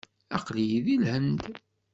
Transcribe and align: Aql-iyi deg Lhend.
Aql-iyi 0.37 0.79
deg 0.85 0.97
Lhend. 1.01 1.41